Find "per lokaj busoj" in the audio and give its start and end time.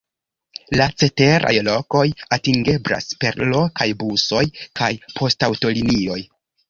3.25-4.43